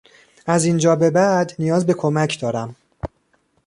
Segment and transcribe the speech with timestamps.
[0.45, 2.75] از اینجا به بعد نیاز به کمک دارم.